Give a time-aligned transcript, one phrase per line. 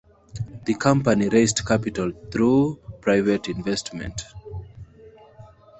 [0.65, 4.23] The company raised capital through private investment.